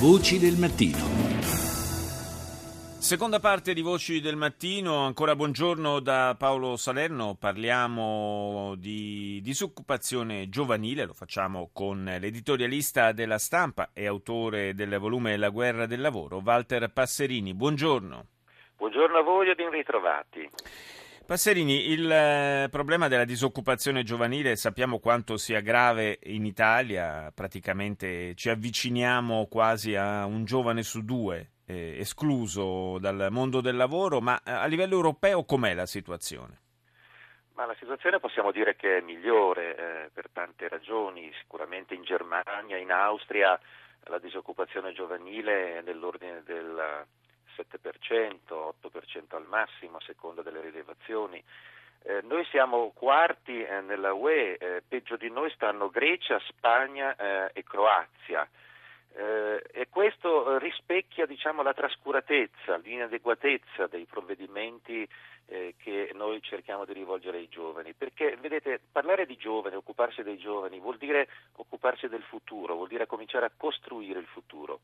Voci 0.00 0.38
del 0.38 0.56
mattino. 0.56 0.96
Seconda 2.98 3.38
parte 3.38 3.74
di 3.74 3.82
Voci 3.82 4.22
del 4.22 4.34
Mattino, 4.34 5.04
ancora 5.04 5.36
buongiorno 5.36 6.00
da 6.00 6.34
Paolo 6.38 6.78
Salerno, 6.78 7.36
parliamo 7.38 8.76
di 8.78 9.40
disoccupazione 9.42 10.48
giovanile, 10.48 11.04
lo 11.04 11.12
facciamo 11.12 11.68
con 11.74 12.16
l'editorialista 12.18 13.12
della 13.12 13.36
stampa 13.36 13.90
e 13.92 14.06
autore 14.06 14.72
del 14.72 14.96
volume 14.96 15.36
La 15.36 15.50
guerra 15.50 15.84
del 15.84 16.00
lavoro, 16.00 16.40
Walter 16.42 16.90
Passerini. 16.90 17.52
Buongiorno. 17.52 18.24
Buongiorno 18.78 19.18
a 19.18 19.22
voi 19.22 19.50
e 19.50 19.54
ben 19.54 19.68
ritrovati. 19.68 20.48
Passerini, 21.30 21.90
il 21.90 22.10
eh, 22.10 22.66
problema 22.72 23.06
della 23.06 23.24
disoccupazione 23.24 24.02
giovanile 24.02 24.56
sappiamo 24.56 24.98
quanto 24.98 25.36
sia 25.36 25.60
grave 25.60 26.18
in 26.24 26.44
Italia, 26.44 27.30
praticamente 27.32 28.34
ci 28.34 28.48
avviciniamo 28.48 29.46
quasi 29.46 29.94
a 29.94 30.24
un 30.24 30.44
giovane 30.44 30.82
su 30.82 31.04
due 31.04 31.52
eh, 31.66 32.00
escluso 32.00 32.98
dal 32.98 33.28
mondo 33.30 33.60
del 33.60 33.76
lavoro, 33.76 34.20
ma 34.20 34.42
eh, 34.42 34.50
a 34.50 34.66
livello 34.66 34.96
europeo 34.96 35.44
com'è 35.44 35.72
la 35.72 35.86
situazione? 35.86 36.58
Ma 37.54 37.64
la 37.64 37.76
situazione 37.78 38.18
possiamo 38.18 38.50
dire 38.50 38.74
che 38.74 38.98
è 38.98 39.00
migliore 39.00 39.76
eh, 39.76 40.10
per 40.12 40.30
tante 40.32 40.66
ragioni, 40.66 41.30
sicuramente 41.38 41.94
in 41.94 42.02
Germania, 42.02 42.76
in 42.76 42.90
Austria 42.90 43.56
la 44.06 44.18
disoccupazione 44.18 44.92
giovanile 44.92 45.78
è 45.78 45.82
nell'ordine 45.82 46.42
del 46.44 47.06
7%, 47.60 48.74
8% 48.82 49.36
al 49.36 49.46
massimo 49.46 49.98
a 49.98 50.02
seconda 50.04 50.42
delle 50.42 50.60
rilevazioni. 50.60 51.42
Eh, 52.02 52.22
noi 52.22 52.44
siamo 52.46 52.92
quarti 52.94 53.62
eh, 53.62 53.80
nella 53.82 54.14
UE, 54.14 54.56
eh, 54.56 54.82
peggio 54.86 55.16
di 55.16 55.30
noi 55.30 55.50
stanno 55.50 55.90
Grecia, 55.90 56.40
Spagna 56.46 57.14
eh, 57.14 57.50
e 57.52 57.62
Croazia. 57.62 58.48
Eh, 59.12 59.62
e 59.72 59.88
questo 59.90 60.56
rispecchia 60.58 61.26
diciamo, 61.26 61.62
la 61.62 61.74
trascuratezza, 61.74 62.76
l'inadeguatezza 62.76 63.86
dei 63.88 64.06
provvedimenti 64.06 65.06
eh, 65.46 65.74
che 65.76 66.12
noi 66.14 66.40
cerchiamo 66.42 66.84
di 66.84 66.92
rivolgere 66.92 67.38
ai 67.38 67.48
giovani, 67.48 67.92
perché 67.92 68.36
vedete, 68.40 68.80
parlare 68.90 69.26
di 69.26 69.36
giovani, 69.36 69.74
occuparsi 69.74 70.22
dei 70.22 70.38
giovani 70.38 70.78
vuol 70.78 70.96
dire 70.96 71.28
occuparsi 71.56 72.08
del 72.08 72.22
futuro, 72.22 72.76
vuol 72.76 72.88
dire 72.88 73.06
cominciare 73.06 73.46
a 73.46 73.52
costruire 73.56 74.20
il 74.20 74.26
futuro. 74.26 74.80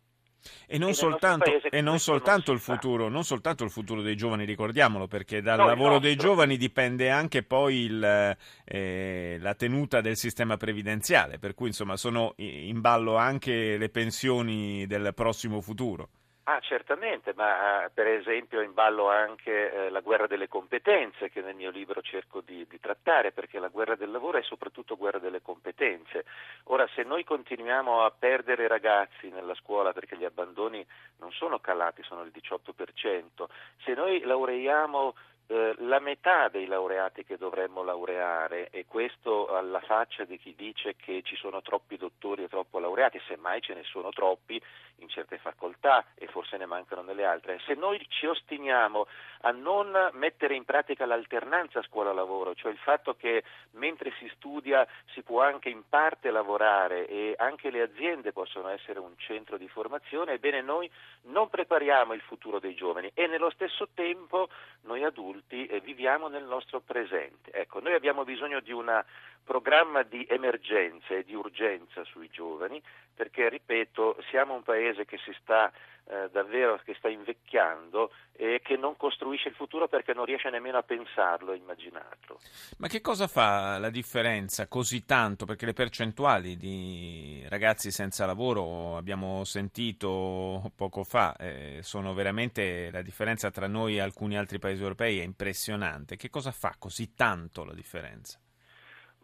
E 0.67 0.79
non, 0.79 0.95
soltanto, 0.95 1.51
e 1.71 1.81
non 1.81 1.99
soltanto 1.99 2.53
il 2.53 2.61
futuro, 2.61 3.09
non 3.09 3.25
soltanto 3.25 3.65
il 3.65 3.71
futuro 3.71 4.03
dei 4.03 4.17
giovani, 4.17 4.45
ricordiamolo, 4.45 5.07
perché 5.07 5.41
dal 5.41 5.59
no, 5.59 5.67
lavoro 5.67 5.99
dei 5.99 6.17
giovani 6.17 6.57
dipende 6.57 7.11
anche 7.11 7.43
poi 7.43 7.85
il, 7.85 8.37
eh, 8.65 9.39
la 9.41 9.55
tenuta 9.55 10.01
del 10.01 10.17
sistema 10.17 10.57
previdenziale, 10.57 11.39
per 11.39 11.55
cui 11.55 11.69
insomma 11.69 11.97
sono 11.97 12.35
in 12.37 12.81
ballo 12.81 13.17
anche 13.17 13.77
le 13.77 13.89
pensioni 13.89 14.87
del 14.87 15.13
prossimo 15.15 15.61
futuro. 15.61 16.09
Ah, 16.49 16.61
certamente, 16.61 17.33
ma 17.35 17.91
per 17.93 18.07
esempio 18.07 18.61
in 18.61 18.73
ballo 18.73 19.11
anche 19.11 19.73
eh, 19.73 19.91
la 19.91 19.99
guerra 19.99 20.29
delle 20.29 20.47
competenze 20.47 21.29
che 21.29 21.41
nel 21.41 21.57
mio 21.57 21.73
libro 21.73 22.01
cerco 22.03 22.41
di, 22.41 22.65
di, 22.69 22.79
trattare, 22.79 23.33
perché 23.33 23.59
la 23.59 23.67
guerra 23.67 23.97
del 23.97 24.13
lavoro 24.13 24.39
è 24.39 24.43
soprattutto 24.43 24.97
guerra 24.97 25.19
delle 25.19 25.43
competenze. 25.43 26.25
Ora, 26.67 26.89
se 26.95 27.03
noi 27.03 27.25
continuiamo 27.25 28.05
a 28.05 28.13
perdere 28.17 28.69
ragazzi 28.69 29.29
nella 29.29 29.57
scuola 29.57 29.93
perché 29.93 30.17
gli 30.17 30.25
abbandoni 30.25 30.87
non 31.17 31.33
sono 31.33 31.59
calati, 31.59 32.05
sono 32.05 32.23
il 32.23 32.31
18%, 32.33 33.47
se 33.83 33.95
noi 33.95 34.21
laureiamo 34.21 35.15
eh, 35.49 35.75
la 35.79 36.01
metà 36.01 36.49
dei 36.49 36.67
laureati 36.67 37.25
che 37.25 37.37
dovremmo 37.37 37.85
laureare 37.85 38.69
e 38.71 38.85
questo 38.87 39.47
alla 39.55 39.81
faccia 39.81 40.25
di 40.25 40.39
chi 40.39 40.55
dice 40.57 40.97
che 40.97 41.23
ci 41.23 41.37
sono 41.37 41.63
troppi 41.63 41.97
dottori 41.97 42.43
e 42.43 42.49
troppo 42.49 42.81
laureati, 42.81 43.21
semmai 43.29 43.61
ce 43.61 43.75
ne 43.75 43.85
sono 43.85 44.11
troppi 44.11 44.61
in 44.97 45.09
certe 45.09 45.39
facoltà 45.39 46.05
e 46.15 46.27
forse 46.27 46.57
ne 46.57 46.67
mancano 46.67 47.03
nelle 47.03 47.25
altre. 47.25 47.61
Se 47.65 47.75
noi 47.75 48.05
ci 48.09 48.27
ostiniamo 48.27 49.07
a 49.43 49.51
non 49.53 50.11
mettere 50.15 50.55
in 50.57 50.65
pratica 50.65 51.07
l'alternanza 51.07 51.83
scuola-lavoro, 51.83 52.55
cioè 52.55 52.73
il 52.73 52.79
fatto 52.79 53.15
che 53.15 53.45
mentre 53.73 54.13
si 54.19 54.29
studia 54.35 54.85
si 55.13 55.23
può 55.23 55.43
anche 55.43 55.69
in 55.69 55.83
parte 55.89 56.31
lavorare 56.31 57.07
e 57.07 57.35
anche 57.37 57.71
le 57.71 57.83
aziende 57.83 58.33
possono 58.33 58.69
essere 58.69 58.99
un 58.99 59.13
centro 59.17 59.59
di 59.59 59.69
formazione, 59.69 60.33
ebbene 60.33 60.61
noi 60.61 60.91
non 61.25 61.49
prepariamo 61.49 62.15
il 62.15 62.21
futuro 62.23 62.59
dei 62.59 62.75
giovani 62.75 63.11
e 63.15 63.27
nello 63.29 63.51
stesso 63.51 63.89
tempo 63.95 64.49
noi 64.83 65.05
adulti 65.05 65.36
adulti 65.37 65.67
eh, 65.67 65.81
viviamo 65.81 66.29
nel 66.29 66.45
nostro 66.45 66.81
presente. 66.81 67.53
Ecco, 67.53 67.81
noi 67.81 67.95
abbiamo 67.95 68.25
bisogno 68.25 68.61
di 68.61 68.73
un 68.73 69.05
programma 69.45 70.03
di 70.03 70.27
emergenza 70.29 71.15
e 71.15 71.25
di 71.25 71.35
urgenza 71.35 72.03
sui 72.05 72.29
giovani 72.31 72.83
perché, 73.17 73.49
ripeto, 73.49 74.19
siamo 74.31 74.55
un 74.55 74.63
paese 74.63 75.07
che 75.07 75.19
si 75.25 75.35
sta 75.41 75.73
eh, 76.09 76.29
davvero 76.31 76.81
che 76.85 76.95
sta 76.99 77.09
invecchiando 77.09 78.13
e 78.33 78.61
che 78.63 78.77
non 78.77 78.97
costruisce 78.97 79.49
il 79.49 79.55
futuro 79.55 79.89
perché 79.89 80.13
non 80.13 80.25
riesce 80.25 80.51
nemmeno 80.51 80.79
a 80.79 80.83
pensarlo 80.83 81.53
e 81.53 81.57
immaginarlo. 81.57 82.39
Ma 82.79 82.87
che 82.87 83.01
cosa 83.01 83.27
fa 83.27 83.79
la 83.79 83.91
differenza 83.91 84.69
così 84.69 85.05
tanto? 85.05 85.47
Perché 85.47 85.67
le 85.67 85.73
percentuali 85.73 86.57
di 86.57 87.45
ragazzi 87.49 87.91
senza 87.91 88.27
lavoro, 88.27 88.97
abbiamo 88.97 89.43
sentito 89.45 90.71
poco 90.77 91.03
fa, 91.03 91.35
eh, 91.37 91.81
sono 91.83 92.15
veramente 92.15 92.91
la 92.93 93.03
differenza 93.03 93.51
tra 93.51 93.67
noi 93.67 93.97
e 93.97 94.01
alcuni 94.01 94.37
altri 94.37 94.59
paesi 94.59 94.83
europei 94.83 95.19
è 95.19 95.25
impressionante. 95.25 96.17
Che 96.17 96.31
cosa 96.31 96.53
fa 96.53 96.77
così 96.79 97.15
tanto 97.15 97.65
la 97.65 97.75
differenza? 97.75 98.39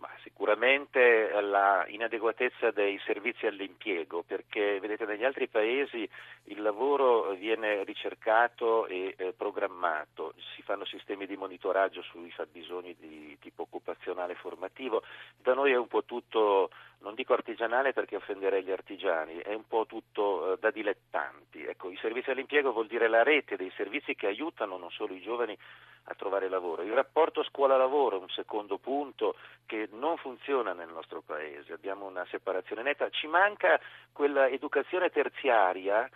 Ma 0.03 0.11
sicuramente 0.25 1.31
la 1.43 1.85
inadeguatezza 1.87 2.73
dei 2.73 3.01
servizi 3.07 3.47
all'impiego, 3.47 4.25
perché 4.25 4.81
vedete 4.81 5.05
negli 5.05 5.23
altri 5.23 5.47
paesi 5.47 6.09
il 6.47 6.61
lavoro 6.61 7.31
viene 7.35 7.85
ricercato 7.85 8.89
e 8.89 9.15
eh, 9.17 9.33
programmato, 9.33 10.35
si 10.57 10.63
fanno 10.63 10.85
sistemi 10.87 11.25
di 11.25 11.37
monitoraggio 11.37 12.03
sui 12.03 12.33
fabbisogni 12.33 12.97
di 12.99 13.39
tipo 13.39 13.63
occupazionale 13.63 14.35
formativo, 14.35 15.05
da 15.41 15.55
noi 15.55 15.71
è 15.71 15.77
un 15.77 15.87
po' 15.87 16.03
tutto, 16.03 16.71
non 17.03 17.15
dico 17.15 17.35
artigianale 17.35 17.93
perché 17.93 18.17
offenderei 18.17 18.65
gli 18.65 18.73
artigiani, 18.73 19.37
è 19.37 19.55
un 19.55 19.69
po' 19.69 19.87
tutto 19.87 20.55
eh, 20.55 20.59
da 20.59 20.73
dilettanti. 20.73 21.52
Ecco, 21.73 21.89
i 21.89 21.97
servizi 22.03 22.31
all'impiego 22.31 22.71
vuol 22.71 22.87
dire 22.87 23.09
la 23.09 23.23
rete 23.23 23.57
dei 23.57 23.73
servizi 23.75 24.15
che 24.15 24.27
aiutano 24.27 24.77
non 24.77 24.91
solo 24.91 25.15
i 25.15 25.23
giovani 25.23 25.57
a 26.05 26.15
trovare 26.15 26.51
lavoro. 26.51 26.83
Il 26.83 26.93
rapporto 26.93 27.43
scuola-lavoro 27.43 28.19
è 28.19 28.21
un 28.21 28.29
secondo 28.29 28.77
punto 28.77 29.37
che 29.65 29.89
non 29.93 30.19
funziona 30.19 30.75
nel 30.75 30.91
nostro 30.91 31.23
paese, 31.23 31.73
abbiamo 31.73 32.05
una 32.05 32.27
separazione 32.29 32.83
netta, 32.83 33.09
ci 33.09 33.27
manca 33.27 33.81
quella 34.13 34.49
educazione 34.49 35.09
terziaria 35.09 36.07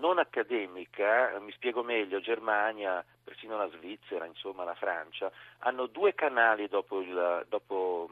non 0.00 0.18
accademica, 0.18 1.38
mi 1.38 1.52
spiego 1.52 1.84
meglio, 1.84 2.18
Germania, 2.18 3.04
persino 3.22 3.56
la 3.56 3.68
Svizzera, 3.68 4.24
insomma 4.24 4.64
la 4.64 4.74
Francia, 4.74 5.30
hanno 5.58 5.86
due 5.86 6.14
canali 6.14 6.66
dopo, 6.66 7.00
il, 7.00 7.46
dopo, 7.48 8.08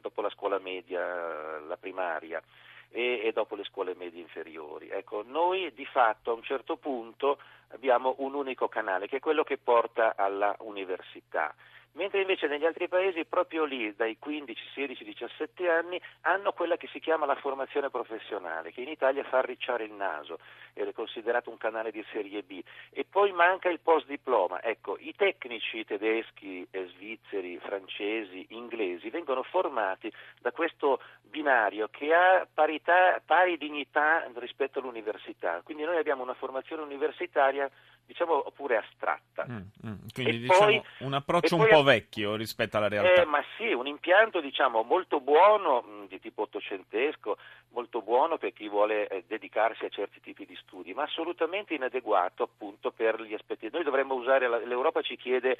dopo 0.00 0.20
la 0.20 0.30
scuola 0.30 0.58
media, 0.58 1.60
la 1.60 1.76
primaria 1.76 2.42
e, 2.90 3.20
e 3.24 3.32
dopo 3.32 3.54
le 3.54 3.64
scuole 3.64 3.94
medie 3.94 4.20
inferiori. 4.20 4.88
Ecco, 4.88 5.22
noi 5.26 5.72
di 5.74 5.86
fatto 5.86 6.30
a 6.30 6.34
un 6.34 6.42
certo 6.42 6.76
punto 6.76 7.38
abbiamo 7.68 8.16
un 8.18 8.34
unico 8.34 8.68
canale 8.68 9.06
che 9.06 9.16
è 9.16 9.20
quello 9.20 9.44
che 9.44 9.58
porta 9.58 10.14
alla 10.16 10.54
università 10.60 11.54
mentre 11.92 12.20
invece 12.20 12.46
negli 12.46 12.64
altri 12.64 12.88
paesi 12.88 13.24
proprio 13.24 13.64
lì 13.64 13.94
dai 13.94 14.16
15, 14.18 14.62
16, 14.74 15.04
17 15.04 15.68
anni 15.68 16.00
hanno 16.22 16.52
quella 16.52 16.76
che 16.76 16.88
si 16.92 17.00
chiama 17.00 17.26
la 17.26 17.34
formazione 17.34 17.90
professionale, 17.90 18.72
che 18.72 18.80
in 18.80 18.88
Italia 18.88 19.24
fa 19.24 19.38
arricciare 19.38 19.84
il 19.84 19.92
naso 19.92 20.38
ed 20.72 20.86
è 20.86 20.92
considerato 20.92 21.50
un 21.50 21.56
canale 21.56 21.90
di 21.90 22.04
serie 22.12 22.42
B 22.42 22.62
e 22.90 23.04
poi 23.08 23.32
manca 23.32 23.68
il 23.68 23.80
post 23.80 24.06
diploma. 24.06 24.62
Ecco, 24.62 24.96
i 24.98 25.14
tecnici 25.16 25.84
tedeschi, 25.84 26.66
svizzeri, 26.70 27.58
francesi, 27.58 28.46
inglesi 28.50 29.10
vengono 29.10 29.42
formati 29.42 30.12
da 30.40 30.52
questo 30.52 31.00
binario 31.22 31.88
che 31.90 32.12
ha 32.12 32.46
parità, 32.52 33.20
pari 33.24 33.56
dignità 33.56 34.26
rispetto 34.34 34.78
all'università. 34.78 35.60
Quindi 35.64 35.84
noi 35.84 35.96
abbiamo 35.96 36.22
una 36.22 36.34
formazione 36.34 36.82
universitaria 36.82 37.70
diciamo 38.10 38.44
pure 38.56 38.76
astratta. 38.76 39.46
Mm, 39.48 39.56
mm. 39.86 39.94
Quindi 40.12 40.30
e 40.30 40.38
diciamo 40.38 40.58
poi, 40.58 40.82
un 40.98 41.14
approccio 41.14 41.54
un 41.54 41.68
po' 41.68 41.79
vecchio 41.82 42.36
rispetto 42.36 42.76
alla 42.76 42.88
realtà. 42.88 43.22
Eh, 43.22 43.24
ma 43.24 43.42
sì, 43.56 43.72
un 43.72 43.86
impianto 43.86 44.40
diciamo 44.40 44.82
molto 44.82 45.20
buono, 45.20 45.84
mm, 45.86 46.04
di 46.06 46.20
tipo 46.20 46.42
ottocentesco, 46.42 47.36
molto 47.72 48.00
buono 48.02 48.38
per 48.38 48.52
chi 48.52 48.68
vuole 48.68 49.08
eh, 49.08 49.24
dedicarsi 49.26 49.84
a 49.84 49.88
certi 49.88 50.20
tipi 50.20 50.46
di 50.46 50.56
studi, 50.56 50.92
ma 50.92 51.02
assolutamente 51.02 51.74
inadeguato 51.74 52.42
appunto 52.42 52.90
per 52.90 53.20
gli 53.22 53.34
aspetti. 53.34 53.68
Noi 53.72 53.84
dovremmo 53.84 54.14
usare, 54.14 54.48
l'Europa 54.66 55.02
ci 55.02 55.16
chiede 55.16 55.58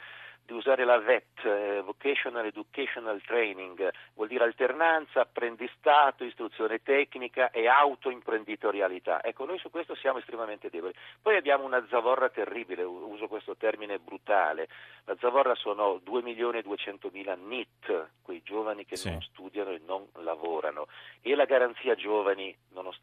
di 0.50 0.56
usare 0.56 0.84
la 0.84 0.98
VET, 0.98 1.44
eh, 1.44 1.80
Vocational 1.82 2.44
Educational 2.44 3.22
Training, 3.22 3.88
vuol 4.14 4.26
dire 4.26 4.42
alternanza, 4.42 5.20
apprendistato, 5.20 6.24
istruzione 6.24 6.82
tecnica 6.82 7.50
e 7.50 7.68
autoimprenditorialità. 7.68 9.22
Ecco, 9.22 9.44
noi 9.44 9.58
su 9.58 9.70
questo 9.70 9.94
siamo 9.94 10.18
estremamente 10.18 10.68
deboli. 10.68 10.92
Poi 11.22 11.36
abbiamo 11.36 11.64
una 11.64 11.86
zavorra 11.88 12.30
terribile, 12.30 12.82
uso 12.82 13.28
questo 13.28 13.56
termine 13.56 14.00
brutale. 14.00 14.68
La 15.04 15.16
zavorra 15.20 15.54
sono 15.54 16.00
2 16.02 16.22
milioni 16.22 16.58
e 16.58 16.62
200 16.62 17.10
mila 17.12 17.36
NIT, 17.36 18.08
quei 18.20 18.42
giovani 18.42 18.84
che 18.84 18.96
sì. 18.96 19.08
non 19.08 19.22
studiano 19.22 19.70
e 19.70 19.80
non 19.86 20.08
lavorano, 20.14 20.88
e 21.20 21.36
la 21.36 21.44
garanzia 21.44 21.94
giovani 21.94 22.54
nonostante 22.70 22.99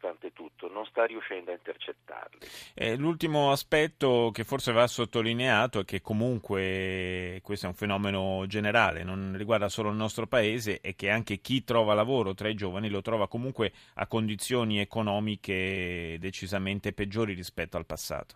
sta 0.98 1.04
riuscendo 1.04 1.52
a 1.52 1.54
intercettarli. 1.54 2.38
Eh, 2.74 2.96
l'ultimo 2.96 3.52
aspetto 3.52 4.30
che 4.32 4.42
forse 4.42 4.72
va 4.72 4.86
sottolineato 4.88 5.80
è 5.80 5.84
che 5.84 6.00
comunque 6.00 7.40
questo 7.42 7.66
è 7.66 7.68
un 7.68 7.74
fenomeno 7.74 8.44
generale, 8.48 9.04
non 9.04 9.34
riguarda 9.36 9.68
solo 9.68 9.90
il 9.90 9.96
nostro 9.96 10.26
paese, 10.26 10.80
e 10.80 10.96
che 10.96 11.10
anche 11.10 11.38
chi 11.38 11.62
trova 11.62 11.94
lavoro 11.94 12.34
tra 12.34 12.48
i 12.48 12.54
giovani 12.54 12.88
lo 12.88 13.00
trova 13.00 13.28
comunque 13.28 13.72
a 13.94 14.06
condizioni 14.08 14.80
economiche 14.80 16.16
decisamente 16.18 16.92
peggiori 16.92 17.34
rispetto 17.34 17.76
al 17.76 17.86
passato. 17.86 18.34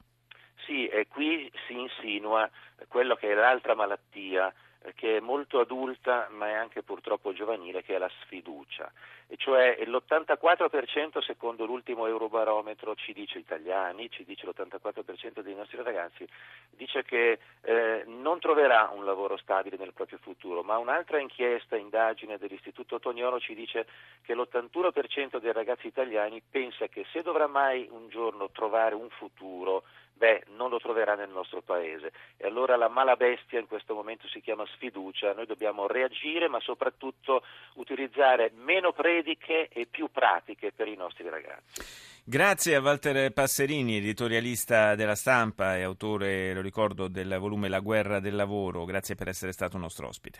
Sì, 0.64 0.86
e 0.86 1.08
qui 1.08 1.50
si 1.66 1.72
insinua 1.72 2.48
quello 2.86 3.16
che 3.16 3.32
è 3.32 3.34
l'altra 3.34 3.74
malattia 3.74 4.52
che 4.94 5.18
è 5.18 5.20
molto 5.20 5.60
adulta 5.60 6.28
ma 6.30 6.48
è 6.48 6.52
anche 6.52 6.82
purtroppo 6.82 7.32
giovanile, 7.32 7.82
che 7.82 7.94
è 7.94 7.98
la 7.98 8.10
sfiducia. 8.22 8.90
E 9.28 9.36
cioè 9.38 9.78
l'84% 9.86 11.22
secondo 11.22 11.64
l'ultimo 11.64 12.06
Eurobarometro 12.06 12.94
ci 12.94 13.12
dice 13.12 13.38
italiani, 13.38 14.10
ci 14.10 14.24
dice 14.24 14.46
l'84% 14.46 15.40
dei 15.40 15.54
nostri 15.54 15.82
ragazzi, 15.82 16.28
dice 16.70 17.02
che 17.02 17.38
eh, 17.62 18.04
non 18.06 18.40
troverà 18.40 18.90
un 18.94 19.04
lavoro 19.04 19.36
stabile 19.38 19.76
nel 19.78 19.94
proprio 19.94 20.18
futuro, 20.18 20.62
ma 20.62 20.76
un'altra 20.76 21.18
inchiesta, 21.18 21.76
indagine 21.76 22.36
dell'Istituto 22.36 22.98
Tognolo 22.98 23.40
ci 23.40 23.54
dice 23.54 23.86
che 24.22 24.34
l'81% 24.34 25.38
dei 25.38 25.52
ragazzi 25.52 25.86
italiani 25.86 26.42
pensa 26.48 26.88
che 26.88 27.06
se 27.10 27.22
dovrà 27.22 27.46
mai 27.46 27.88
un 27.90 28.08
giorno 28.08 28.50
trovare 28.50 28.94
un 28.94 29.08
futuro, 29.08 29.84
beh, 30.22 30.44
non 30.54 30.70
lo 30.70 30.78
troverà 30.78 31.16
nel 31.16 31.30
nostro 31.30 31.62
paese. 31.62 32.12
E 32.36 32.46
allora 32.46 32.76
la 32.76 32.88
mala 32.88 33.16
bestia 33.16 33.58
in 33.58 33.66
questo 33.66 33.92
momento 33.92 34.28
si 34.28 34.40
chiama 34.40 34.64
sfiducia, 34.66 35.32
noi 35.32 35.46
dobbiamo 35.46 35.88
reagire 35.88 36.46
ma 36.46 36.60
soprattutto 36.60 37.42
utilizzare 37.74 38.52
meno 38.54 38.92
prediche 38.92 39.66
e 39.66 39.86
più 39.90 40.08
pratiche 40.12 40.70
per 40.70 40.86
i 40.86 40.94
nostri 40.94 41.28
ragazzi. 41.28 41.82
Grazie 42.24 42.76
a 42.76 42.80
Walter 42.80 43.32
Passerini, 43.32 43.96
editorialista 43.96 44.94
della 44.94 45.16
stampa 45.16 45.76
e 45.76 45.82
autore, 45.82 46.54
lo 46.54 46.60
ricordo, 46.60 47.08
del 47.08 47.36
volume 47.40 47.68
La 47.68 47.80
guerra 47.80 48.20
del 48.20 48.36
lavoro. 48.36 48.84
Grazie 48.84 49.16
per 49.16 49.26
essere 49.26 49.50
stato 49.50 49.76
nostro 49.76 50.06
ospite. 50.06 50.38